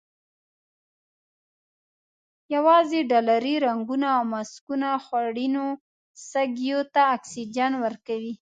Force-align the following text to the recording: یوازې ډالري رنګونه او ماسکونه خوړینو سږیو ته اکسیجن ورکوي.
یوازې 2.55 2.99
ډالري 3.11 3.55
رنګونه 3.67 4.07
او 4.17 4.23
ماسکونه 4.33 4.89
خوړینو 5.05 5.65
سږیو 6.31 6.79
ته 6.93 7.01
اکسیجن 7.15 7.71
ورکوي. 7.83 8.33